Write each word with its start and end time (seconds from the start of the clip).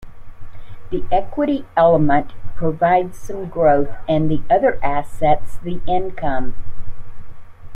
The 0.89 1.03
equity 1.11 1.63
element 1.77 2.33
provides 2.55 3.15
some 3.19 3.47
growth 3.49 3.91
and 4.07 4.31
the 4.31 4.41
other 4.49 4.83
assets 4.83 5.57
the 5.57 5.79
income. 5.87 6.55